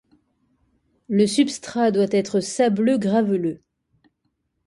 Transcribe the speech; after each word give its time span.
Le 1.09 1.27
substrat 1.27 1.91
doit 1.91 2.07
être 2.09 2.39
sableux-graveleux. 2.39 3.61